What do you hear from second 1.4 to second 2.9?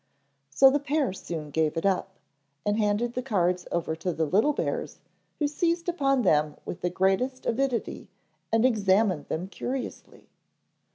gave it up and